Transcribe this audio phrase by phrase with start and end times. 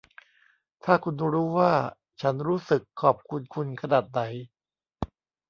[0.83, 1.73] ถ้าคุณรู้ว่า
[2.21, 4.21] ฉันรู้สึกขอบคุณคุณขนาดไหน